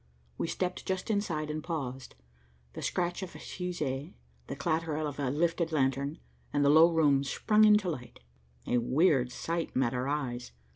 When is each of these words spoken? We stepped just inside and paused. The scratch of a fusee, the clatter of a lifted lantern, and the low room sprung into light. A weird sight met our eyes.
We 0.35 0.47
stepped 0.47 0.87
just 0.87 1.11
inside 1.11 1.51
and 1.51 1.63
paused. 1.63 2.15
The 2.73 2.81
scratch 2.81 3.21
of 3.21 3.35
a 3.35 3.37
fusee, 3.37 4.15
the 4.47 4.55
clatter 4.55 4.95
of 4.95 5.19
a 5.19 5.29
lifted 5.29 5.71
lantern, 5.71 6.17
and 6.51 6.65
the 6.65 6.71
low 6.71 6.91
room 6.91 7.23
sprung 7.23 7.65
into 7.65 7.87
light. 7.87 8.19
A 8.65 8.79
weird 8.79 9.31
sight 9.31 9.75
met 9.75 9.93
our 9.93 10.07
eyes. 10.07 10.53